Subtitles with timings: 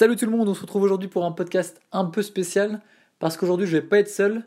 [0.00, 2.80] Salut tout le monde, on se retrouve aujourd'hui pour un podcast un peu spécial
[3.18, 4.46] parce qu'aujourd'hui je vais pas être seul,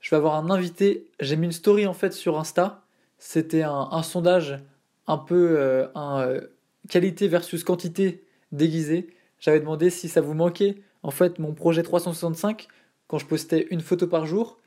[0.00, 1.10] je vais avoir un invité.
[1.20, 2.86] J'ai mis une story en fait sur Insta,
[3.18, 4.58] c'était un, sondage
[5.06, 6.40] un peu euh, euh,
[6.88, 9.08] qualité versus quantité déguisé.
[9.40, 12.66] J'avais demandé si ça vous manquait en fait mon projet 365
[13.08, 14.58] quand je postais une photo par jour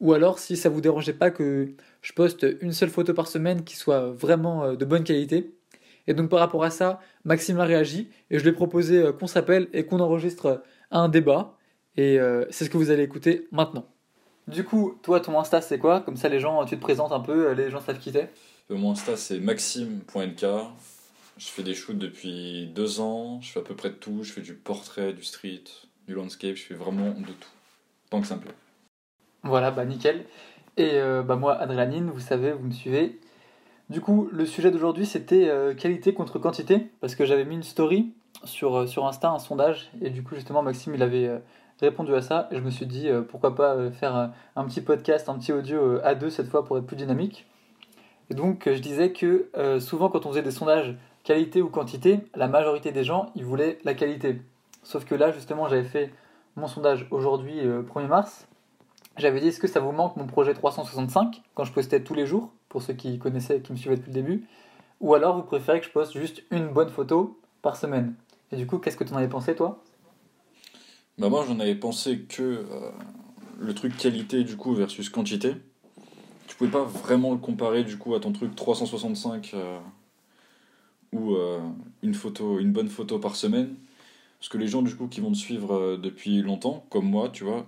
[0.00, 1.68] ou alors si ça vous dérangeait pas que
[2.00, 5.52] je poste une seule photo par semaine qui soit vraiment euh, de bonne qualité.
[6.06, 9.12] Et donc par rapport à ça, Maxime a réagi et je lui ai proposé euh,
[9.12, 11.56] qu'on s'appelle et qu'on enregistre un débat.
[11.96, 13.86] Et euh, c'est ce que vous allez écouter maintenant.
[14.48, 16.00] Du coup, toi, ton Insta, c'est quoi?
[16.00, 18.30] Comme ça, les gens, tu te présentes un peu, les gens savent qui t'es.
[18.70, 20.46] Mon Insta, c'est maxime.nk.
[21.38, 23.40] Je fais des shoots depuis deux ans.
[23.40, 24.22] Je fais à peu près de tout.
[24.22, 25.64] Je fais du portrait, du street,
[26.06, 26.56] du landscape.
[26.56, 27.50] Je fais vraiment de tout.
[28.08, 28.54] Tant que ça me plaît.
[29.42, 30.24] Voilà, bah nickel.
[30.76, 33.18] Et euh, bah moi, Adrénaline, vous savez, vous me suivez.
[33.88, 37.62] Du coup, le sujet d'aujourd'hui, c'était euh, qualité contre quantité, parce que j'avais mis une
[37.62, 41.30] story sur, euh, sur Insta, un sondage, et du coup, justement, Maxime, il avait
[41.80, 45.38] répondu à ça, et je me suis dit, pourquoi pas faire un petit podcast, un
[45.38, 47.46] petit audio à deux cette fois pour être plus dynamique.
[48.30, 52.48] Et donc, je disais que souvent, quand on faisait des sondages qualité ou quantité, la
[52.48, 54.40] majorité des gens, ils voulaient la qualité.
[54.82, 56.14] Sauf que là, justement, j'avais fait
[56.56, 58.48] mon sondage aujourd'hui, 1er mars,
[59.18, 62.26] j'avais dit est-ce que ça vous manque mon projet 365 quand je postais tous les
[62.26, 64.46] jours, pour ceux qui connaissaient qui me suivaient depuis le début,
[65.00, 68.14] ou alors vous préférez que je poste juste une bonne photo par semaine.
[68.52, 69.82] Et du coup, qu'est-ce que tu en avais pensé toi?
[71.16, 72.90] Bah Moi j'en avais pensé que euh,
[73.58, 75.54] le truc qualité du coup versus quantité,
[76.48, 79.78] tu pouvais pas vraiment le comparer du coup à ton truc 365 euh,
[81.14, 81.58] ou euh,
[82.02, 83.74] une photo, une bonne photo par semaine.
[84.38, 87.42] Parce que les gens du coup qui vont te suivre depuis longtemps, comme moi, tu
[87.42, 87.64] vois,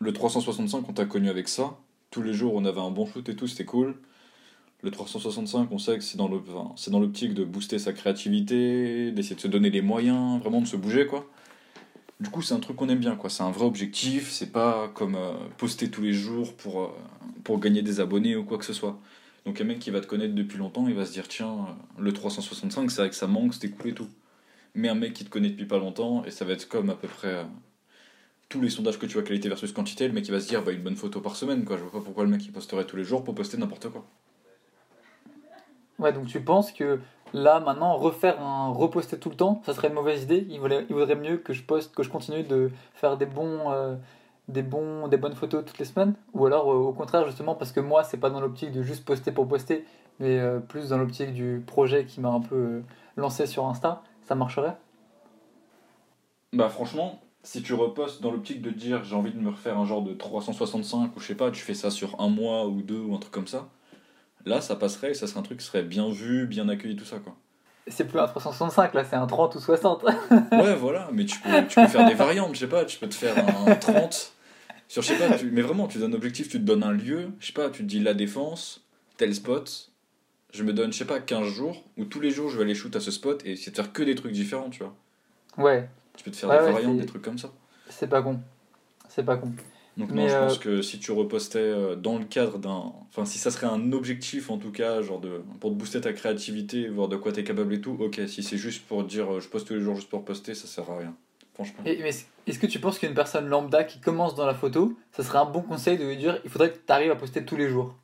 [0.00, 1.78] le 365, on t'a connu avec ça.
[2.10, 3.96] Tous les jours, on avait un bon shoot et tout, c'était cool.
[4.82, 9.48] Le 365, on sait que c'est dans l'optique de booster sa créativité, d'essayer de se
[9.48, 11.26] donner les moyens, vraiment de se bouger, quoi.
[12.20, 13.28] Du coup, c'est un truc qu'on aime bien, quoi.
[13.28, 16.88] C'est un vrai objectif, c'est pas comme euh, poster tous les jours pour, euh,
[17.44, 18.98] pour gagner des abonnés ou quoi que ce soit.
[19.44, 21.52] Donc, un mec qui va te connaître depuis longtemps, il va se dire, tiens,
[21.98, 24.08] euh, le 365, c'est vrai que ça manque, c'était cool et tout.
[24.74, 26.94] Mais un mec qui te connaît depuis pas longtemps, et ça va être comme à
[26.94, 27.44] peu près
[28.48, 30.62] tous les sondages que tu vois qualité versus quantité, le mec il va se dire
[30.62, 31.76] bah une bonne photo par semaine quoi.
[31.76, 34.04] Je vois pas pourquoi le mec il posterait tous les jours pour poster n'importe quoi.
[35.98, 37.00] Ouais, donc tu penses que
[37.32, 40.46] là maintenant refaire un reposter tout le temps, ça serait une mauvaise idée?
[40.48, 43.72] Il vaudrait, il vaudrait mieux que je poste, que je continue de faire des bons,
[43.72, 43.96] euh,
[44.48, 47.72] des bons, des bonnes photos toutes les semaines, ou alors euh, au contraire justement parce
[47.72, 49.84] que moi c'est pas dans l'optique de juste poster pour poster,
[50.20, 52.82] mais euh, plus dans l'optique du projet qui m'a un peu
[53.16, 54.76] lancé sur Insta, ça marcherait?
[56.52, 59.86] Bah franchement, si tu repostes dans l'optique de dire j'ai envie de me refaire un
[59.86, 62.98] genre de 365 ou je sais pas, tu fais ça sur un mois ou deux
[62.98, 63.68] ou un truc comme ça,
[64.44, 67.04] là ça passerait et ça serait un truc qui serait bien vu, bien accueilli, tout
[67.04, 67.36] ça quoi.
[67.86, 70.02] C'est plus un 365 là, c'est un 30 ou 60.
[70.52, 73.08] ouais, voilà, mais tu peux, tu peux faire des variantes, je sais pas, tu peux
[73.08, 74.32] te faire un 30
[74.88, 76.92] sur je sais pas, tu, mais vraiment tu donnes un objectif, tu te donnes un
[76.92, 78.84] lieu, je sais pas, tu te dis la défense,
[79.18, 79.92] tel spot,
[80.52, 82.74] je me donne je sais pas 15 jours où tous les jours je vais aller
[82.74, 84.96] shoot à ce spot et essayer de faire que des trucs différents, tu vois.
[85.58, 87.50] Ouais, tu peux te faire des variantes, des trucs comme ça.
[87.88, 88.40] C'est pas con.
[89.08, 89.52] C'est pas con.
[89.96, 92.92] Donc non, je pense euh, que si tu repostais euh, dans le cadre d'un...
[93.08, 95.40] Enfin, si ça serait un objectif en tout cas, genre de...
[95.58, 98.20] pour te booster ta créativité, voir de quoi t'es capable et tout, ok.
[98.28, 100.66] Si c'est juste pour dire euh, je poste tous les jours juste pour poster, ça
[100.66, 101.16] sert à rien.
[101.54, 101.82] Franchement.
[101.86, 102.10] Et, mais
[102.46, 105.46] est-ce que tu penses qu'une personne lambda qui commence dans la photo, ça serait un
[105.46, 107.94] bon conseil de lui dire il faudrait que tu arrives à poster tous les jours?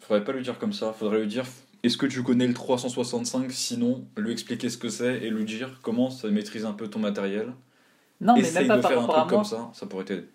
[0.00, 1.44] Faudrait pas lui dire comme ça, faudrait lui dire
[1.82, 5.80] est-ce que tu connais le 365 Sinon, lui expliquer ce que c'est et lui dire
[5.82, 7.52] comment ça maîtrise un peu ton matériel?
[8.20, 9.26] Non, mais même pas par rapport à moi.
[9.26, 10.28] comme ça, ça pourrait t'aider.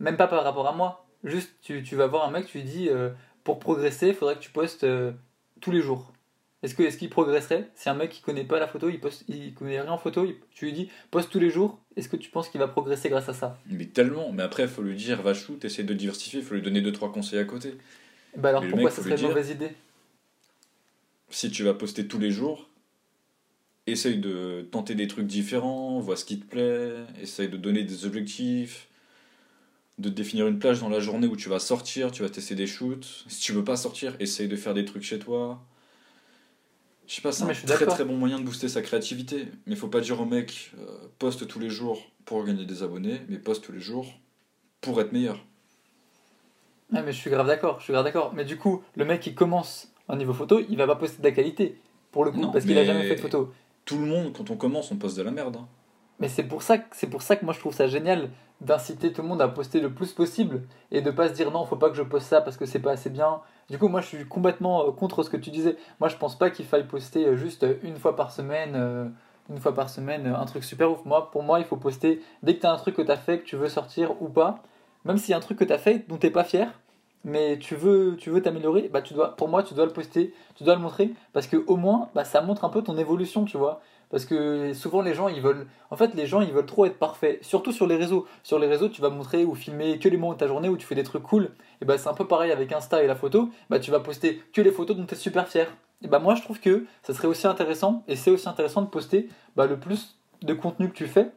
[0.00, 1.06] Même pas par rapport à moi.
[1.22, 3.10] Juste, tu, tu vas voir un mec, tu lui dis euh,
[3.44, 5.12] pour progresser, il faudrait que tu postes euh,
[5.60, 6.12] tous les jours.
[6.62, 7.70] Est-ce qu'il est qu'il progresserait?
[7.74, 10.26] C'est un mec qui connaît pas la photo, il poste, il connaît rien en photo,
[10.52, 13.28] tu lui dis poste tous les jours, est-ce que tu penses qu'il va progresser grâce
[13.28, 13.58] à ça?
[13.66, 16.54] Mais tellement, mais après il faut lui dire va shoot, essayer de diversifier, il faut
[16.54, 17.78] lui donner 2-3 conseils à côté.
[18.36, 19.70] Bah alors pourquoi ça serait une mauvaise idée
[21.30, 22.68] si tu vas poster tous les jours,
[23.86, 28.04] essaye de tenter des trucs différents, vois ce qui te plaît, essaye de donner des
[28.04, 28.88] objectifs,
[29.98, 32.66] de définir une plage dans la journée où tu vas sortir, tu vas tester des
[32.66, 33.24] shoots.
[33.28, 35.62] Si tu veux pas sortir, essaye de faire des trucs chez toi.
[37.06, 39.48] Je sais pas, c'est un très très bon moyen de booster sa créativité.
[39.66, 40.86] Mais faut pas dire au mec, euh,
[41.18, 44.06] poste tous les jours pour gagner des abonnés, mais poste tous les jours
[44.80, 45.44] pour être meilleur.
[46.90, 48.32] mais je suis grave d'accord, je suis grave d'accord.
[48.32, 51.28] Mais du coup, le mec qui commence au niveau photo, il va pas poster de
[51.28, 51.78] la qualité,
[52.12, 53.52] pour le coup, parce qu'il a jamais fait de photo.
[53.84, 55.56] Tout le monde, quand on commence, on poste de la merde.
[55.56, 55.66] Hein.
[56.20, 58.28] Mais c'est pour ça que c'est pour ça que moi je trouve ça génial
[58.60, 61.64] d'inciter tout le monde à poster le plus possible et de pas se dire non,
[61.64, 63.40] faut pas que je poste ça parce que c'est pas assez bien.
[63.70, 65.76] Du coup, moi je suis complètement euh, contre ce que tu disais.
[65.98, 69.06] Moi je pense pas qu'il faille poster euh, juste une fois par semaine, euh,
[69.48, 71.04] une fois par semaine un truc super ouf.
[71.06, 73.16] Moi, pour moi, il faut poster dès que tu as un truc que tu as
[73.16, 74.62] fait, que tu veux sortir ou pas,
[75.06, 76.78] même s'il y a un truc que tu as fait dont tu pas fier,
[77.24, 80.32] mais tu veux tu veux t'améliorer, bah tu dois pour moi tu dois le poster,
[80.54, 83.44] tu dois le montrer parce que au moins bah, ça montre un peu ton évolution,
[83.44, 83.80] tu vois.
[84.10, 86.98] Parce que souvent les gens ils veulent en fait les gens ils veulent trop être
[86.98, 88.26] parfaits, surtout sur les réseaux.
[88.42, 90.76] Sur les réseaux, tu vas montrer ou filmer que les moments de ta journée où
[90.76, 91.50] tu fais des trucs cool.
[91.80, 94.42] Et bah c'est un peu pareil avec Insta et la photo, bah tu vas poster
[94.52, 95.68] que les photos dont tu es super fier.
[96.02, 98.88] Et bah moi je trouve que ça serait aussi intéressant et c'est aussi intéressant de
[98.88, 101.30] poster bah, le plus de contenu que tu fais.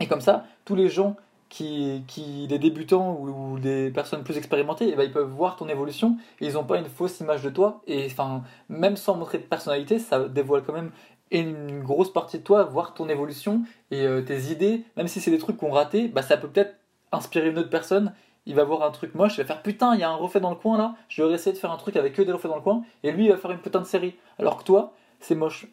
[0.00, 1.16] Et comme ça, tous les gens
[1.50, 5.56] qui, qui des débutants ou, des personnes plus expérimentées, et eh ben, ils peuvent voir
[5.56, 7.82] ton évolution et ils n'ont pas une fausse image de toi.
[7.86, 10.92] Et enfin, même sans montrer de personnalité, ça dévoile quand même
[11.30, 15.30] une grosse partie de toi, voir ton évolution et euh, tes idées, même si c'est
[15.30, 16.76] des trucs qu'on raté, bah, ça peut peut-être
[17.12, 18.14] inspirer une autre personne.
[18.46, 20.40] Il va voir un truc moche, il va faire putain, il y a un refait
[20.40, 22.48] dans le coin là, je vais essayer de faire un truc avec que des refais
[22.48, 24.14] dans le coin, et lui il va faire une putain de série.
[24.38, 25.66] Alors que toi, c'est moche.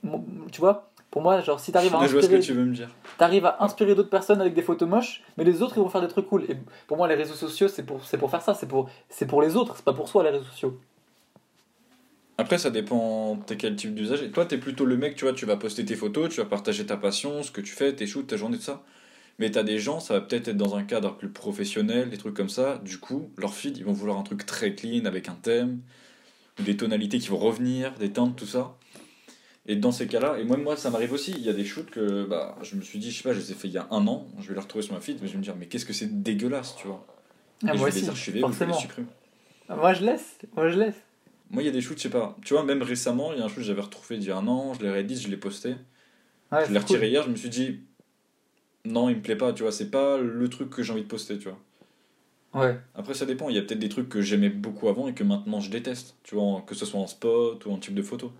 [0.52, 2.40] Tu vois, pour moi, genre, si t'arrives à inspirer.
[2.40, 2.90] tu veux me dire.
[3.18, 6.02] T'arrives à inspirer d'autres personnes avec des photos moches, mais les autres, ils vont faire
[6.02, 6.44] des trucs cool.
[6.50, 8.90] Et pour moi, les réseaux sociaux, c'est pour, c'est pour faire ça, c'est pour,
[9.28, 10.80] pour les autres, c'est pas pour soi, les réseaux sociaux.
[12.38, 14.22] Après, ça dépend t'es quel type d'usage.
[14.22, 16.46] Et toi, t'es plutôt le mec, tu vois, tu vas poster tes photos, tu vas
[16.46, 18.84] partager ta passion, ce que tu fais, tes shoots, ta journée, tout ça.
[19.40, 22.36] Mais t'as des gens, ça va peut-être être dans un cadre plus professionnel, des trucs
[22.36, 22.80] comme ça.
[22.84, 25.80] Du coup, leur feed, ils vont vouloir un truc très clean, avec un thème,
[26.60, 28.76] des tonalités qui vont revenir, des teintes, tout ça.
[29.68, 31.90] Et dans ces cas-là, et moi, moi ça m'arrive aussi, il y a des shoots
[31.90, 33.78] que bah, je me suis dit, je sais pas, je les ai fait il y
[33.78, 35.56] a un an, je vais les retrouver sur ma feed, mais je vais me dire,
[35.58, 37.06] mais qu'est-ce que c'est dégueulasse, tu vois.
[37.64, 39.08] Ah, moi je vais les archiver ou je les supprimer.
[39.68, 40.96] Ah, moi je laisse, moi je laisse.
[41.50, 43.42] Moi il y a des shoots, je sais pas, tu vois, même récemment, il y
[43.42, 45.28] a un shoot que j'avais retrouvé il y a un an, je l'ai réédité, je
[45.28, 45.76] l'ai posté.
[46.52, 47.82] je l'ai retiré hier, je me suis dit,
[48.86, 51.08] non, il me plaît pas, tu vois, c'est pas le truc que j'ai envie de
[51.08, 51.60] poster, tu vois.
[52.54, 52.80] Ouais.
[52.96, 53.50] Après, ça dépend.
[53.50, 56.16] Il y a peut-être des trucs que j'aimais beaucoup avant et que maintenant je déteste.
[56.24, 58.32] Tu vois, que ce soit en spot ou en type de photo.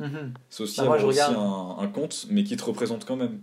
[0.00, 0.34] Mhm.
[0.48, 3.40] C'est aussi bah, avoir aussi un, compte, mais qui te représente quand même.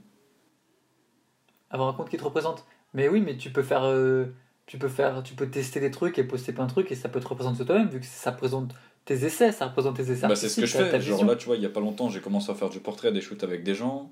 [1.69, 2.65] Avoir un compte qui te représente.
[2.93, 4.25] Mais oui, mais tu peux faire, euh,
[4.65, 7.07] tu peux faire, tu peux tester des trucs et poster plein de trucs et ça
[7.07, 8.73] peut te représenter toi-même vu que ça présente
[9.05, 10.27] tes essais, ça représente tes essais.
[10.27, 11.01] Bah, c'est ce que je fais.
[11.01, 13.11] Genre là, tu vois, il y a pas longtemps, j'ai commencé à faire du portrait,
[13.11, 14.11] des shoots avec des gens.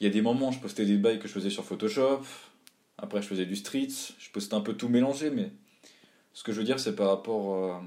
[0.00, 2.20] Il y a des moments, je postais des bails que je faisais sur Photoshop.
[2.98, 3.88] Après, je faisais du street.
[4.18, 5.50] Je postais un peu tout mélangé, mais
[6.32, 7.54] ce que je veux dire, c'est par rapport.
[7.54, 7.78] Euh,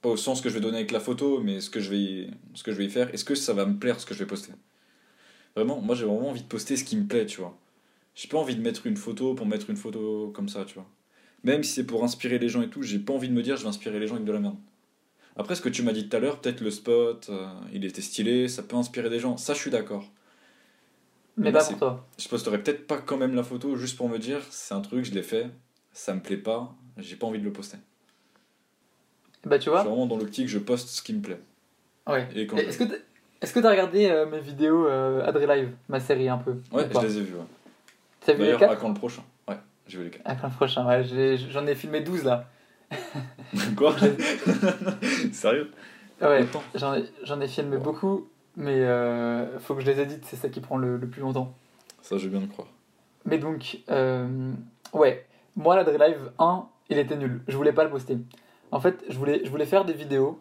[0.00, 2.30] pas au sens que je vais donner avec la photo, mais ce que je vais,
[2.54, 3.12] ce que je vais y faire.
[3.14, 4.52] Est-ce que ça va me plaire ce que je vais poster?
[5.56, 7.56] Vraiment, moi j'ai vraiment envie de poster ce qui me plaît, tu vois.
[8.14, 10.86] J'ai pas envie de mettre une photo pour mettre une photo comme ça, tu vois.
[11.44, 13.56] Même si c'est pour inspirer les gens et tout, j'ai pas envie de me dire
[13.56, 14.56] je vais inspirer les gens avec de la merde.
[15.36, 18.02] Après, ce que tu m'as dit tout à l'heure, peut-être le spot, euh, il était
[18.02, 19.36] stylé, ça peut inspirer des gens.
[19.36, 20.04] Ça, je suis d'accord.
[21.36, 22.06] Mais, pas pour toi.
[22.18, 25.04] Je posterais peut-être pas quand même la photo juste pour me dire c'est un truc,
[25.04, 25.46] je l'ai fait,
[25.92, 27.78] ça me plaît pas, j'ai pas envie de le poster.
[29.44, 29.78] Bah, tu vois.
[29.78, 31.40] Je suis vraiment dans l'optique, je poste ce qui me plaît.
[32.06, 32.28] Ouais.
[32.34, 32.84] Est-ce que
[33.40, 36.56] est-ce que t'as regardé euh, mes vidéos euh, Adri Live, ma série un peu?
[36.72, 37.36] Ouais, je les ai vues.
[37.36, 37.46] Ouais.
[38.20, 39.22] T'as vu les 4 à quand le prochain?
[39.48, 39.56] Ouais,
[39.86, 40.22] j'ai vu les 4.
[40.26, 41.04] À quand le prochain, ouais,
[41.50, 42.44] j'en ai, filmé 12 là.
[43.76, 43.96] Quoi?
[45.32, 45.70] Sérieux?
[46.20, 50.50] Ouais, j'en ai, ai, filmé beaucoup, mais euh, faut que je les édite, c'est ça
[50.50, 51.54] qui prend le, le, plus longtemps.
[52.02, 52.68] Ça, je viens de croire.
[53.24, 54.52] Mais donc, euh,
[54.92, 55.24] ouais,
[55.56, 57.40] moi, l'Adri Live 1, il était nul.
[57.48, 58.18] Je voulais pas le poster.
[58.72, 60.40] En fait, je voulais, je voulais faire des vidéos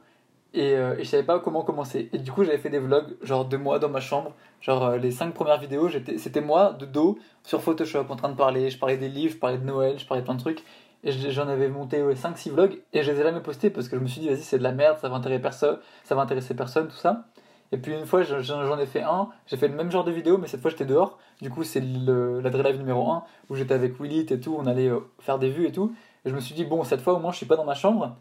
[0.54, 2.10] et, euh, et je savais pas comment commencer.
[2.14, 4.34] Et du coup, j'avais fait des vlogs, genre deux mois dans ma chambre.
[4.62, 8.36] Genre, euh, les cinq premières vidéos, c'était moi de dos sur Photoshop en train de
[8.36, 8.70] parler.
[8.70, 10.64] Je parlais des livres, je parlais de Noël, je parlais de plein de trucs.
[11.04, 14.02] Et j'en avais monté 5-6 vlogs et je les ai jamais postés parce que je
[14.02, 16.54] me suis dit, vas-y, c'est de la merde, ça va intéresser personne, ça va intéresser
[16.56, 17.26] personne, tout ça.
[17.72, 20.38] Et puis une fois, j'en ai fait un, j'ai fait le même genre de vidéo,
[20.38, 21.18] mais cette fois j'étais dehors.
[21.42, 24.90] Du coup, c'est la Drive numéro 1 où j'étais avec Willy et tout, on allait
[24.90, 25.94] euh, faire des vues et tout.
[26.26, 27.76] Et je me suis dit, bon, cette fois au moins je suis pas dans ma
[27.76, 28.18] chambre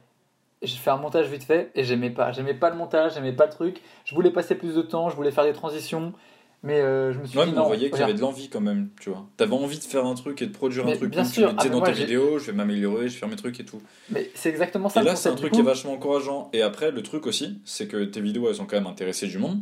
[0.63, 2.33] j'ai fait un montage vite fait et j'aimais pas.
[2.33, 3.81] J'aimais pas le montage, j'aimais pas le truc.
[4.05, 6.13] Je voulais passer plus de temps, je voulais faire des transitions.
[6.65, 7.53] Mais euh, je me suis ouais, dit.
[7.53, 9.25] mais on voyait qu'il y avait de l'envie quand même, tu vois.
[9.37, 11.11] T'avais envie de faire un truc et de produire un truc.
[11.11, 11.51] Bien sûr.
[11.51, 13.81] Tu ah, dans tes vidéos, je vais m'améliorer, je vais faire mes trucs et tout.
[14.11, 15.03] Mais c'est exactement ça.
[15.03, 16.51] Et là, c'est un truc qui est vachement encourageant.
[16.53, 19.39] Et après, le truc aussi, c'est que tes vidéos, elles ont quand même intéressé du
[19.39, 19.61] monde.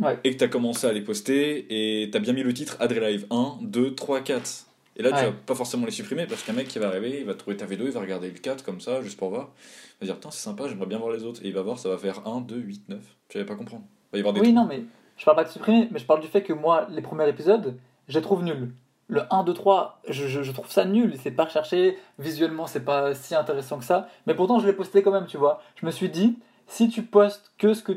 [0.00, 0.18] Ouais.
[0.24, 3.58] Et que t'as commencé à les poster et t'as bien mis le titre Adrelive 1,
[3.62, 4.66] 2, 3, 4.
[4.96, 7.26] Et là, tu vas pas forcément les supprimer parce qu'un mec qui va arriver, il
[7.26, 9.50] va trouver ta vidéo, il va regarder le 4 comme ça, juste pour voir.
[10.00, 11.40] Il va dire, putain, c'est sympa, j'aimerais bien voir les autres.
[11.44, 13.00] Et il va voir, ça va faire 1, 2, 8, 9.
[13.28, 13.84] Tu vas pas comprendre.
[14.12, 14.84] Il va y avoir des oui, non, mais
[15.16, 17.76] je parle pas de supprimer, mais je parle du fait que moi, les premiers épisodes,
[18.08, 18.72] je les trouve nuls.
[19.08, 21.14] Le 1, 2, 3, je, je, trouve ça nul.
[21.20, 21.98] C'est pas recherché.
[22.18, 24.08] Visuellement, c'est pas si intéressant que ça.
[24.26, 25.60] Mais pourtant, je l'ai posté quand même, tu vois.
[25.74, 27.92] Je me suis dit, si tu postes que ce que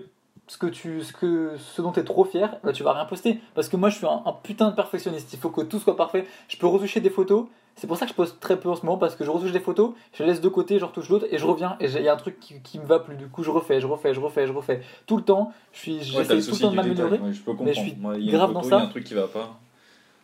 [0.48, 3.06] ce, que tu, ce, que, ce dont tu es trop fier, bah, tu vas rien
[3.06, 3.40] poster.
[3.54, 5.32] Parce que moi, je suis un, un putain de perfectionniste.
[5.34, 6.26] Il faut que tout soit parfait.
[6.48, 7.48] Je peux retoucher des photos.
[7.76, 8.98] C'est pour ça que je poste très peu en ce moment.
[8.98, 11.38] Parce que je retouche des photos, je les laisse de côté, je retouche d'autres et
[11.38, 11.78] je reviens.
[11.80, 13.16] Et il y a un truc qui, qui me va plus.
[13.16, 14.82] Du coup, je refais, je refais, je refais, je refais.
[15.06, 17.20] Tout le temps, je suis, Ouais, j'essaie le tout le temps de m'améliorer.
[17.20, 17.76] Ouais, je peux mais comprendre.
[17.76, 18.86] je suis Moi, il y a grave dans photo, il y a ça.
[18.86, 19.60] un truc qui va pas.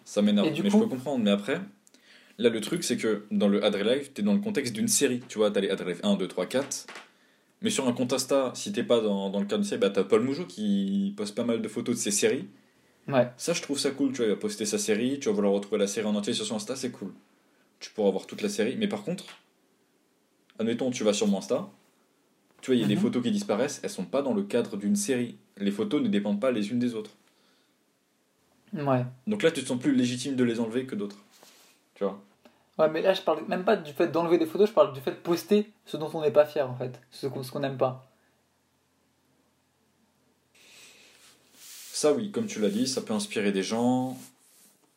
[0.06, 0.48] Ça m'énerve.
[0.48, 1.24] Mais du je coup- peux comprendre.
[1.24, 1.62] Mais après,
[2.40, 5.22] là, le truc, c'est que dans le Ad Life, t'es dans le contexte d'une série.
[5.30, 6.88] Tu vois, t'as les Ad Life 1, 2, 3, 4.
[7.64, 9.90] Mais sur un compte Insta, si t'es pas dans, dans le cadre de série, bah
[9.90, 12.48] t'as Paul Mougeot qui poste pas mal de photos de ses séries.
[13.08, 13.30] Ouais.
[13.38, 14.12] Ça, je trouve ça cool.
[14.12, 16.34] Tu vois, il va poster sa série, tu vas vouloir retrouver la série en entier
[16.34, 17.14] sur son Insta, c'est cool.
[17.80, 18.76] Tu pourras voir toute la série.
[18.78, 19.26] Mais par contre,
[20.60, 21.70] admettons, tu vas sur mon Insta,
[22.62, 23.02] tu vois, il y a des Mhm.
[23.02, 25.38] photos qui disparaissent, elles sont pas dans le cadre d'une série.
[25.58, 27.12] Les photos ne dépendent pas les unes des autres.
[28.74, 29.06] Ouais.
[29.28, 31.18] Donc là, tu te sens plus légitime de les enlever que d'autres.
[31.96, 32.22] Tu vois?
[32.80, 35.00] Ouais, mais là, je parle même pas du fait d'enlever des photos, je parle du
[35.00, 37.00] fait de poster ce dont on n'est pas fier, en fait.
[37.12, 38.08] Ce qu'on qu'on n'aime pas.
[41.58, 44.18] Ça, oui, comme tu l'as dit, ça peut inspirer des gens.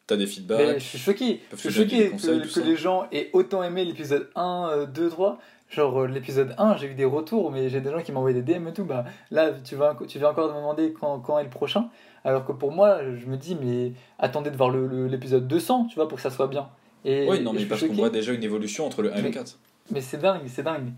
[0.06, 0.78] T'as des Mais feedbacks.
[0.78, 1.42] je suis choqué.
[1.52, 5.38] Je suis conseils, que, les gens aient autant aimé l'épisode 1, euh, 2, 3.
[5.68, 8.40] Genre euh, l'épisode 1, j'ai eu des retours, mais j'ai des gens qui m'ont envoyé
[8.40, 8.84] des DM et tout.
[8.84, 11.90] Bah, là, tu vas, tu vas encore me demander quand, quand est le prochain.
[12.24, 15.86] Alors que pour moi, je me dis, mais attendez de voir le- le- l'épisode 200,
[15.86, 16.68] tu vois, pour que ça soit bien.
[17.04, 19.22] Et, Oui, non, mais parce qu'on voit déjà une évolution entre le 1 et le
[19.24, 19.58] Mais- 4.
[19.90, 20.92] Mais c'est dingue, c'est dingue.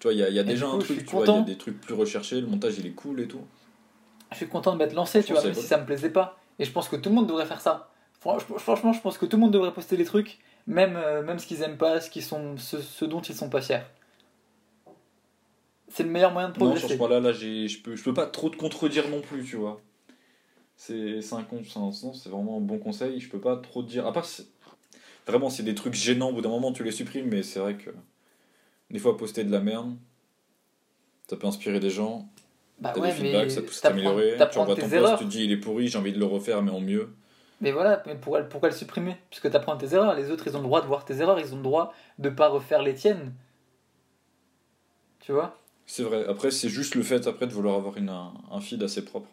[0.00, 1.42] Tu vois, il y a, y déjà un truc, tu vois, il y a content.
[1.42, 3.42] des trucs plus recherchés, le montage il est cool et tout.
[4.32, 6.38] Je suis content de m'être lancé, tu vois, même si ça me plaisait pas.
[6.58, 7.90] Et je pense que tout le monde devrait faire ça.
[8.24, 11.38] Franch- Franchement, je pense que tout le monde devrait poster les trucs, même, euh, même
[11.38, 13.82] ce qu'ils aiment pas, ce, qui sont, ce, ce dont ils sont pas fiers.
[15.88, 16.80] C'est le meilleur moyen de Non, progresser.
[16.86, 19.44] sur ce point-là, là, j'ai- je peux, je peux pas trop te contredire non plus,
[19.44, 19.80] tu vois.
[20.76, 21.44] C'est un, un-
[21.76, 24.06] non, c'est vraiment un bon conseil, je peux pas trop te dire.
[24.06, 24.24] À part,
[25.26, 27.76] vraiment, c'est des trucs gênants, au bout d'un moment, tu les supprimes, mais c'est vrai
[27.76, 27.90] que
[28.90, 29.96] des fois, poster de la merde,
[31.28, 32.28] ça peut inspirer des gens.
[32.78, 34.32] Bah T'as ouais, des feedbacks, ça pousse à t'améliorer.
[34.32, 35.18] Tu tes ton post, erreurs.
[35.18, 37.14] tu te dis il est pourri, j'ai envie de le refaire, mais en mieux.
[37.60, 39.16] Mais voilà, mais pourquoi, pourquoi le supprimer?
[39.30, 40.14] Puisque tu apprends tes erreurs.
[40.16, 42.28] Les autres, ils ont le droit de voir tes erreurs, ils ont le droit de
[42.28, 43.32] pas refaire les tiennes.
[45.20, 45.56] Tu vois?
[45.86, 46.26] C'est vrai.
[46.26, 49.30] Après, c'est juste le fait après de vouloir avoir une, un, un feed assez propre.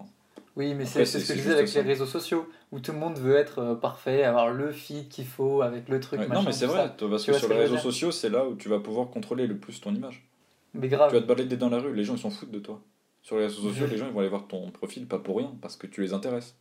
[0.59, 3.17] Oui, mais c'est ce que je disais avec les réseaux sociaux, où tout le monde
[3.17, 6.45] veut être euh, parfait, avoir le feed qu'il faut, avec le truc, Ouais, machin, non,
[6.45, 8.79] mais c'est vrai, parce Tu que sur les réseaux sociaux, c'est là où tu vas
[8.79, 10.27] pouvoir contrôler le plus ton image.
[10.73, 11.13] Mais Tu grave.
[11.13, 12.81] vas te balader dans la rue, les gens ils s'en foutent de toi.
[13.21, 15.55] Sur les réseaux sociaux, les gens ils vont aller voir ton profil pas pour rien,
[15.61, 16.55] parce que tu les intéresses.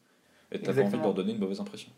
[0.53, 1.03] Et t'as pas envie de Exactement.
[1.03, 1.91] leur donner une mauvaise impression.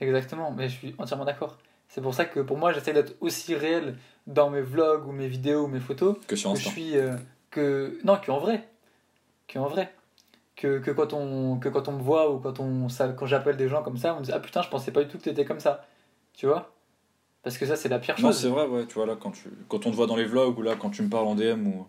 [0.00, 1.56] Exactement, mais je suis entièrement d'accord.
[1.88, 5.28] C'est pour ça que pour moi, j'essaie d'être aussi réel dans mes vlogs ou mes
[5.28, 7.16] vidéos ou mes photos Que sur que je suis euh,
[7.50, 8.68] que non que en vrai
[9.48, 9.90] que en vrai
[10.58, 13.56] que, que quand on que quand on me voit ou quand on ça, quand j'appelle
[13.56, 15.22] des gens comme ça on me dit ah putain je pensais pas du tout que
[15.22, 15.86] t'étais comme ça
[16.38, 16.72] tu vois?
[17.42, 19.32] Parce que ça c'est la pire Non, chose c'est vrai, ouais, tu vois, là, quand,
[19.32, 19.48] tu...
[19.68, 21.66] quand on te voit dans les vlogs ou là, quand tu me parles en DM
[21.66, 21.86] ou.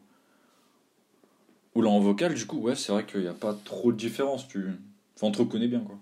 [1.76, 3.98] Ou là en vocal, du coup, ouais, c'est vrai qu'il n'y a pas trop de
[3.98, 4.48] différence.
[4.48, 4.70] Tu...
[5.16, 5.98] Enfin, on te reconnaît bien, quoi.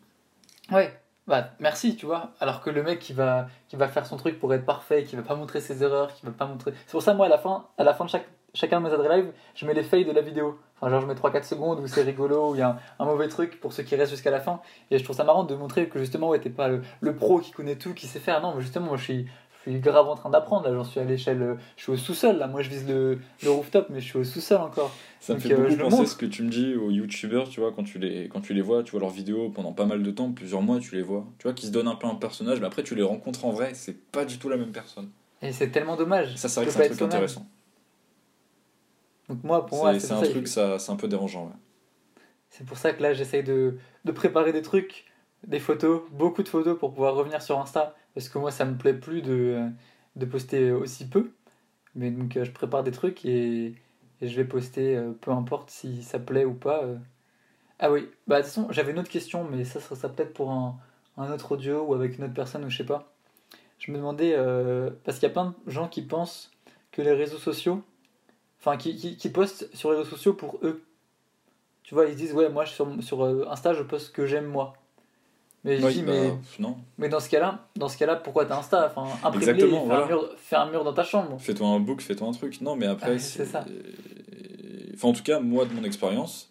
[0.78, 0.98] ouais
[1.28, 4.40] bah merci tu vois alors que le mec qui va qui va faire son truc
[4.40, 7.02] pour être parfait qui va pas montrer ses erreurs qui va pas montrer c'est pour
[7.02, 9.32] ça moi à la fin à la fin de chaque chacun de mes adres live
[9.56, 10.60] je mets les fails de la vidéo.
[10.80, 13.06] Enfin genre je mets 3-4 secondes où c'est rigolo où il y a un, un
[13.06, 14.60] mauvais truc pour ceux qui restent jusqu'à la fin.
[14.92, 17.40] Et je trouve ça marrant de montrer que justement ouais t'es pas le, le pro
[17.40, 18.42] qui connaît tout qui sait faire.
[18.42, 19.28] Non mais justement moi je suis
[19.66, 20.74] je suis grave en train d'apprendre là.
[20.76, 22.48] J'en suis à l'échelle euh, je suis au sous-sol là.
[22.48, 24.92] Moi je vise le, le rooftop mais je suis au sous-sol encore.
[25.20, 27.72] Ça me fait euh, beaucoup penser ce que tu me dis aux youtubeurs, tu vois,
[27.74, 30.12] quand tu, les, quand tu les vois, tu vois leurs vidéos pendant pas mal de
[30.12, 31.26] temps, plusieurs mois, tu les vois.
[31.40, 33.50] Tu vois, qui se donnent un peu un personnage, mais après tu les rencontres en
[33.50, 35.10] vrai, c'est pas du tout la même personne.
[35.42, 37.48] et c'est tellement dommage Ça, c'est vrai que c'est un truc intéressant.
[39.30, 41.54] Donc moi pour moi C'est un ça, truc, ça, c'est un peu dérangeant, ouais.
[42.50, 45.06] C'est pour ça que là, j'essaye de, de préparer des trucs,
[45.46, 47.96] des photos, beaucoup de photos pour pouvoir revenir sur Insta.
[48.14, 49.70] Parce que moi, ça me plaît plus de,
[50.16, 51.32] de poster aussi peu.
[51.96, 53.76] Mais donc, euh, je prépare des trucs et,
[54.22, 56.84] et je vais poster, euh, peu importe si ça plaît ou pas.
[56.86, 56.98] euh.
[57.80, 60.34] Ah oui, bah de toute façon, j'avais une autre question, mais ça sera ça peut-être
[60.34, 60.78] pour un,
[61.18, 63.14] un autre audio ou avec une autre personne ou je sais pas.
[63.80, 66.52] Je me demandais, euh, parce qu'il y a plein de gens qui pensent
[66.92, 67.84] que les réseaux sociaux,
[68.60, 70.84] enfin, qui, qui, qui postent sur les réseaux sociaux pour eux.
[71.84, 74.26] Tu vois, ils se disent, ouais, moi sur, sur euh, Insta, je poste ce que
[74.26, 74.74] j'aime moi.
[75.64, 76.78] Mais je Oui, dis, bah, mais, non.
[76.98, 78.94] mais dans ce cas-là, dans ce cas-là, pourquoi t'as Insta?
[78.96, 80.06] Enfin, fais, un voilà.
[80.06, 81.38] mur, fais un mur dans ta chambre.
[81.40, 82.62] Fais-toi un book, fais-toi un truc.
[82.62, 83.66] Non, mais après, Ah, c'est ça.
[84.94, 86.50] Enfin, en tout cas, moi, de mon expérience,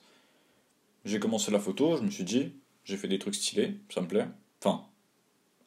[1.04, 2.52] j'ai commencé la photo, je me suis dit,
[2.84, 4.26] j'ai fait des trucs stylés, ça me plaît.
[4.62, 4.82] Enfin,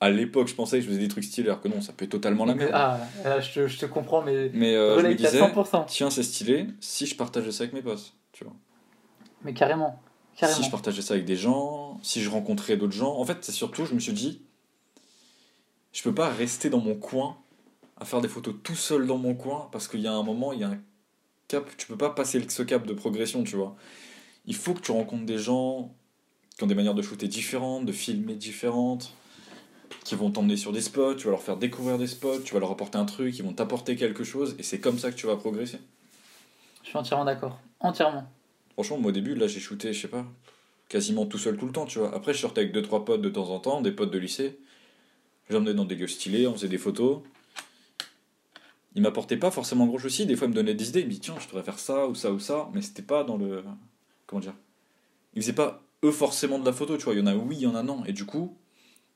[0.01, 2.05] à l'époque, je pensais que je faisais des trucs stylés, alors que non, ça peut
[2.05, 2.71] être totalement la merde.
[2.73, 2.99] Ah,
[3.41, 5.85] je, te, je te comprends, mais Mais euh, je me disais, 100%.
[5.87, 8.53] tiens, c'est stylé, si je partageais ça avec mes potes, tu vois.
[9.43, 10.01] Mais carrément.
[10.37, 10.57] Carrément.
[10.57, 13.17] Si je partageais ça avec des gens, si je rencontrais d'autres gens.
[13.17, 14.41] En fait, c'est surtout, je me suis dit,
[15.91, 17.37] je peux pas rester dans mon coin
[17.97, 20.53] à faire des photos tout seul dans mon coin parce qu'il y a un moment,
[20.53, 20.77] il y a un
[21.49, 23.75] cap, tu peux pas passer ce cap de progression, tu vois.
[24.45, 25.93] il faut que tu rencontres des gens
[26.57, 29.13] qui ont des manières de shooter différentes, de filmer différentes,
[30.09, 32.59] qui vont t'emmener sur des spots, tu vas leur faire découvrir des spots, tu vas
[32.59, 35.27] leur apporter un truc, ils vont t'apporter quelque chose, et c'est comme ça que tu
[35.27, 35.77] vas progresser.
[36.81, 37.59] Je suis entièrement d'accord.
[37.79, 38.27] Entièrement.
[38.73, 40.25] Franchement, moi au début, là j'ai shooté, je sais pas,
[40.87, 42.11] quasiment tout seul tout le temps, tu vois.
[42.15, 44.57] Après, je sortais avec deux trois potes de temps en temps, des potes de lycée.
[45.45, 47.21] Je les emmenais dans des lieux stylés, on faisait des photos.
[48.95, 51.11] Ils m'apportaient pas forcément chose aussi, des fois ils me donnaient des idées, ils me
[51.11, 53.63] disaient tiens, je devrais faire ça ou ça ou ça, mais c'était pas dans le.
[54.25, 54.55] Comment dire
[55.35, 57.13] Ils faisaient pas eux forcément de la photo, tu vois.
[57.13, 58.03] Il y en a oui, il y en a non.
[58.05, 58.57] Et du coup,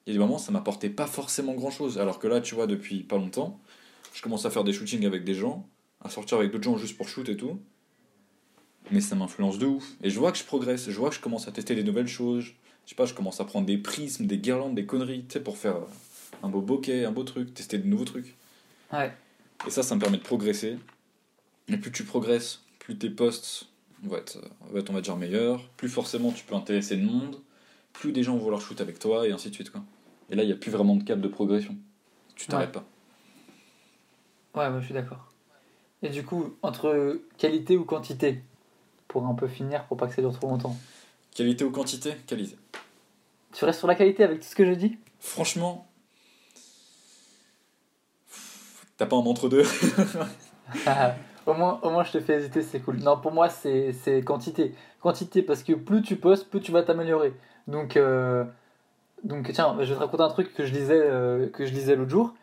[0.06, 1.98] il y a des moments, ça m'apportait pas forcément grand chose.
[1.98, 3.60] Alors que là, tu vois, depuis pas longtemps,
[4.14, 5.68] je commence à faire des shootings avec des gens,
[6.02, 7.60] à sortir avec d'autres gens juste pour shoot et tout.
[8.92, 9.86] Mais ça m'influence de ouf.
[10.04, 12.08] Et je vois que je progresse, je vois que je commence à tester des nouvelles
[12.08, 12.46] choses.
[12.86, 15.40] Je sais pas, je commence à prendre des prismes, des guirlandes, des conneries, tu sais,
[15.40, 15.78] pour faire
[16.44, 18.36] un beau bokeh, un beau truc, tester de nouveaux trucs.
[18.92, 19.14] Ouais.
[19.66, 20.78] Et ça, ça me permet de progresser.
[21.70, 23.70] Et plus tu progresses, plus tes posts
[24.04, 24.38] vont être,
[24.70, 25.70] vont être, on va dire, meilleurs.
[25.78, 27.40] Plus forcément tu peux intéresser le monde.
[27.94, 29.70] Plus des gens vont vouloir shoot avec toi, et ainsi de suite.
[29.70, 29.82] Quoi.
[30.30, 31.76] Et là, il n'y a plus vraiment de cap de progression.
[32.36, 32.82] Tu t'arrêtes Ouais.
[34.54, 34.62] pas.
[34.62, 35.32] Ouais, moi je suis d'accord.
[36.02, 38.44] Et du coup, entre qualité ou quantité,
[39.08, 40.76] pour un peu finir, pour pas que ça dure trop longtemps.
[41.36, 42.56] Qualité ou quantité Qualité.
[43.54, 45.88] Tu restes sur la qualité avec tout ce que j'ai dit Franchement,
[48.98, 49.64] t'as pas un entre-deux
[51.46, 52.98] au, moins, au moins, je te fais hésiter, c'est cool.
[52.98, 54.74] Non, pour moi, c'est c'est quantité.
[55.02, 57.34] Quantité, parce que plus tu postes, plus tu vas t'améliorer.
[57.68, 58.44] Donc, euh,
[59.24, 61.96] donc, tiens, je vais te raconter un truc que je lisais, euh, que je lisais
[61.96, 62.34] l'autre jour.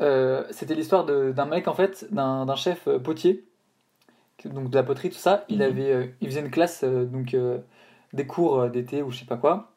[0.00, 3.44] Euh, C'était l'histoire d'un mec, en fait, d'un chef euh, potier,
[4.44, 5.44] donc de la poterie, tout ça.
[5.48, 5.62] Il, Mhm.
[5.62, 7.34] avait, euh, il faisait une classe, donc
[8.12, 9.72] des cours d'été ou je sais pas quoi.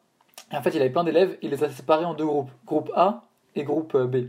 [0.52, 2.90] Et en fait, il avait plein d'élèves, il les a séparés en deux groupes, groupe
[2.94, 4.28] A et groupe B.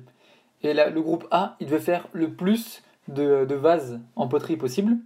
[0.63, 4.57] Et là, le groupe A, il devait faire le plus de, de vases en poterie
[4.57, 4.97] possible.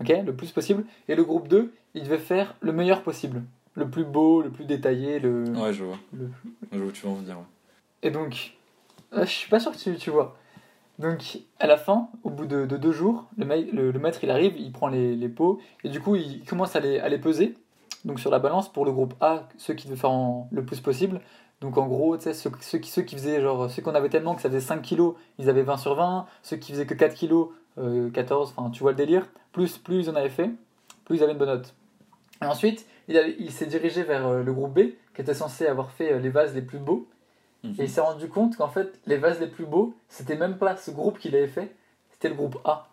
[0.00, 0.84] Ok, le plus possible.
[1.08, 3.42] Et le groupe 2, il devait faire le meilleur possible.
[3.78, 5.18] Le plus beau, le plus détaillé.
[5.20, 5.44] Le...
[5.56, 5.96] Ouais, je vois.
[6.12, 6.28] le-
[6.72, 7.36] Je vois où tu vas en venir.
[7.38, 7.44] ouais.
[8.02, 8.54] Et donc,
[9.14, 10.36] euh, je suis pas sûr que tu, tu vois.
[10.98, 14.18] Donc, à la fin, au bout de, de deux jours, le, mec- le, le maître
[14.24, 17.08] il arrive, il prend les, les pots, et du coup, il commence à les, à
[17.08, 17.54] les peser.
[18.04, 20.80] Donc, sur la balance, pour le groupe A, ceux qui devaient faire en- le plus
[20.80, 21.20] possible.
[21.60, 24.08] Donc, en gros, tu sais, ceux, ceux, qui, ceux qui faisaient, genre, ceux qu'on avait
[24.08, 26.26] tellement que ça faisait 5 kilos, ils avaient 20 sur 20.
[26.42, 29.26] Ceux qui faisaient que 4 kilos, euh, 14, enfin, tu vois le délire.
[29.52, 30.50] Plus, plus ils en avaient fait,
[31.04, 31.74] plus ils avaient une bonne note.
[32.42, 36.12] Et ensuite, il, s'est dirigé vers euh, le groupe B, qui était censé avoir fait
[36.12, 37.06] euh, les vases les plus beaux.
[37.64, 37.74] Mhm.
[37.78, 40.76] Et il s'est rendu compte qu'en fait, les vases les plus beaux, c'était même pas
[40.76, 41.74] ce groupe qu'il avait fait,
[42.10, 42.88] c'était le groupe A.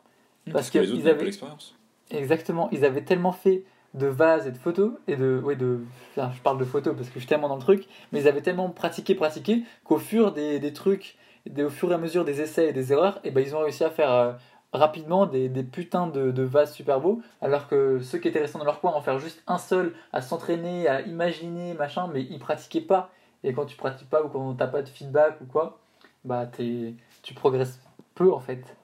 [0.45, 1.75] Parce, parce que, que les autres ils avaient- l'expérience.
[2.12, 3.63] Exactement, ils avaient tellement fait
[3.95, 5.41] de vases et de photos, et de.
[5.43, 5.80] Ouais, de.
[6.12, 8.28] enfin, je parle de photos parce que je suis tellement dans le truc, mais ils
[8.28, 12.25] avaient tellement pratiqué, pratiqué, qu'au fur des, des trucs, des- au fur et à mesure
[12.25, 14.34] des essais et des erreurs, et ben ils ont réussi à faire euh,
[14.75, 18.65] rapidement des, putains de, de vases super beaux, alors que ceux qui étaient restés dans
[18.65, 22.81] leur coin en faire juste un seul, à s'entraîner, à imaginer, machin, mais ils pratiquaient
[22.81, 23.11] pas.
[23.43, 25.79] Et quand tu pratiques pas ou quand t'as pas de feedback ou quoi,
[26.23, 27.79] bah t'es, tu progresses
[28.15, 28.75] peu en fait.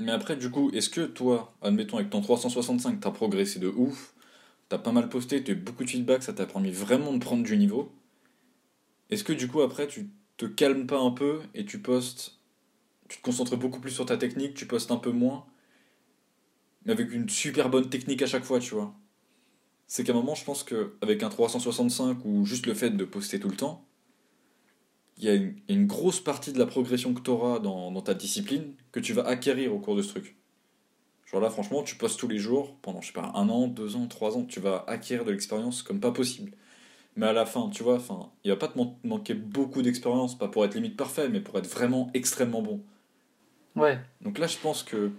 [0.00, 4.14] Mais après, du coup, est-ce que toi, admettons avec ton 365, t'as progressé de ouf,
[4.68, 7.42] t'as pas mal posté, t'as eu beaucoup de feedback, ça t'a permis vraiment de prendre
[7.42, 7.92] du niveau
[9.10, 12.38] Est-ce que du coup, après, tu te calmes pas un peu et tu postes,
[13.08, 15.46] tu te concentres beaucoup plus sur ta technique, tu postes un peu moins,
[16.84, 18.94] mais avec une super bonne technique à chaque fois, tu vois
[19.86, 23.40] C'est qu'à un moment, je pense qu'avec un 365 ou juste le fait de poster
[23.40, 23.86] tout le temps,
[25.18, 25.34] il y a
[25.68, 29.12] une, grosse partie de la progression que tu auras dans, dans ta discipline que tu
[29.12, 30.36] vas acquérir au cours de ce truc.
[31.26, 33.96] Genre là, franchement, tu postes tous les jours pendant, je sais pas, un an, deux
[33.96, 36.52] ans, trois ans, tu vas acquérir de l'expérience comme pas possible.
[37.16, 40.36] Mais à la fin, tu vois, enfin, il va pas te man- manquer beaucoup d'expérience,
[40.38, 42.82] pas pour être limite parfait, mais pour être vraiment extrêmement bon.
[43.76, 45.10] Ouais, Donc là, je pense que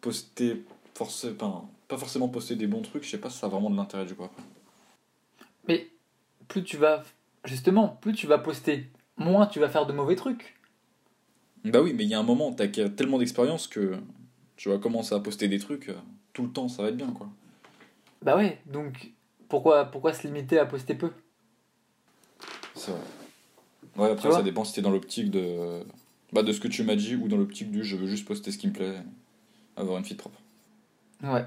[0.00, 0.62] poster,
[0.94, 3.70] forcé, enfin, pas forcément poster des bons trucs, je sais pas si ça a vraiment
[3.70, 4.42] de l'intérêt du coup après.
[5.66, 5.88] mais
[6.48, 7.02] plus tu vas.
[7.44, 10.54] Justement, plus tu vas poster, moins tu vas faire de mauvais trucs.
[11.64, 13.96] Bah oui, mais il y a un moment, t'acquiers tellement d'expérience que
[14.56, 15.96] tu vas commencer à poster des trucs, euh,
[16.32, 17.28] tout le temps, ça va être bien quoi.
[18.22, 19.12] Bah ouais, donc
[19.48, 21.10] pourquoi, pourquoi se limiter à poster peu?
[22.74, 23.00] C'est vrai.
[23.96, 25.84] Ouais, après, ça dépend si t'es dans l'optique de...
[26.34, 28.50] Bah, de ce que tu m'as dit ou dans l'optique du je veux juste poster
[28.50, 28.96] ce qui me plaît,
[29.76, 30.40] avoir une feed propre.
[31.22, 31.44] Ouais.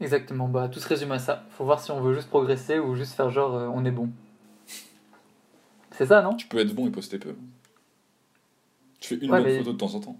[0.00, 1.44] Exactement, bah tout se résume à ça.
[1.50, 4.10] Faut voir si on veut juste progresser ou juste faire genre euh, on est bon.
[5.90, 6.34] C'est ça, non?
[6.34, 7.34] Tu peux être bon et poster peu.
[9.00, 10.16] Tu fais une Ouais, bonne photo de temps en temps.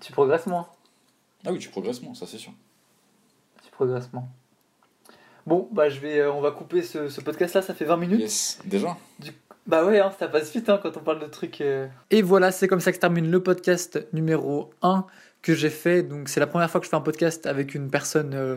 [0.00, 0.68] Tu progresses moins.
[1.46, 2.52] Ah oui, tu progresses moins, ça c'est sûr.
[3.64, 4.28] Tu progresses moins.
[5.46, 7.96] Bon, bah je vais, euh, on va couper ce, ce podcast là, ça fait 20
[7.96, 8.20] minutes.
[8.20, 8.96] Yes, déjà
[9.66, 11.60] Bah ouais, hein, ça passe vite hein, quand on parle de trucs.
[11.62, 11.86] euh.
[12.10, 15.06] Et voilà, c'est comme ça que se termine le podcast numéro 1
[15.40, 16.02] que j'ai fait.
[16.02, 18.56] Donc c'est la première fois que je fais un podcast avec une personne euh,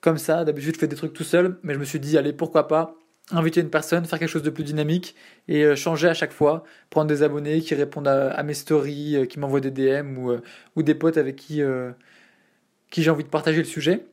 [0.00, 0.44] comme ça.
[0.44, 2.94] D'habitude, je fais des trucs tout seul, mais je me suis dit, allez, pourquoi pas
[3.32, 5.14] inviter une personne, faire quelque chose de plus dynamique
[5.48, 9.38] et euh, changer à chaque fois, prendre des abonnés qui répondent à, mes stories, qui
[9.38, 11.62] m'envoient des DM ou, des potes avec qui
[12.96, 14.06] j'ai envie de partager le sujet.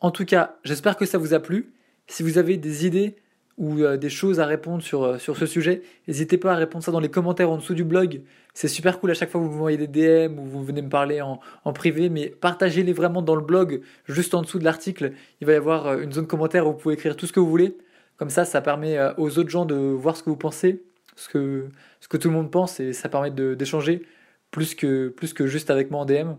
[0.00, 1.72] En tout cas, j'espère que ça vous a plu.
[2.06, 3.16] Si vous avez des idées
[3.58, 7.00] ou des choses à répondre sur, sur ce sujet, n'hésitez pas à répondre ça dans
[7.00, 8.20] les commentaires en dessous du blog.
[8.56, 10.88] C'est super cool à chaque fois que vous m'envoyez des DM ou vous venez me
[10.88, 11.38] parler en,
[11.74, 15.12] privé, mais partagez-les vraiment dans le blog, juste en dessous de l'article.
[15.42, 17.50] Il va y avoir une zone commentaire où vous pouvez écrire tout ce que vous
[17.50, 17.76] voulez.
[18.16, 20.82] Comme ça, ça permet euh, aux autres gens de voir ce que vous pensez,
[21.16, 21.68] ce que,
[22.16, 24.06] tout le monde pense, et ça permet d'échanger
[24.50, 26.32] plus que, juste avec moi en DM,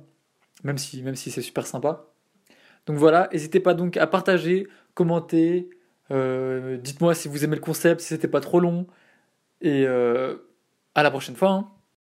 [0.64, 2.08] même si, même si c'est super sympa.
[2.88, 5.77] Donc voilà, n'hésitez pas donc à partager, commenter, euh,
[6.10, 8.88] dites-moi si vous aimez le concept, si c'était pas trop long,
[9.62, 10.38] et euh,
[10.96, 11.52] à la prochaine fois.
[11.52, 11.72] Hein.